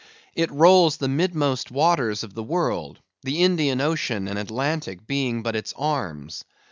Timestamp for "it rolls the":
0.33-1.07